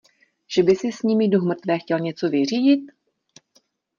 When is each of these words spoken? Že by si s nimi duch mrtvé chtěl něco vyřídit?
Že 0.55 0.63
by 0.63 0.73
si 0.75 0.89
s 0.91 1.01
nimi 1.03 1.27
duch 1.29 1.43
mrtvé 1.43 1.79
chtěl 1.79 1.99
něco 1.99 2.29
vyřídit? 2.29 2.81